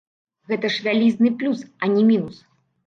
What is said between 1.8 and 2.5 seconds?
а не мінус.